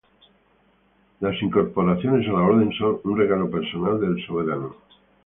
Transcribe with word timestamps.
Las 1.19 1.39
incorporaciones 1.43 2.27
a 2.27 2.31
la 2.31 2.39
Orden 2.41 2.71
son 2.71 3.01
un 3.03 3.19
regalo 3.19 3.47
personal 3.51 3.99
del 4.01 4.25
soberano. 4.25 4.75